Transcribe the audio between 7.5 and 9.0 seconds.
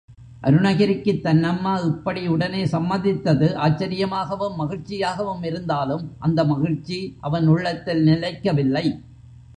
உள்ளத்தில் நிலைக்கவில்லை.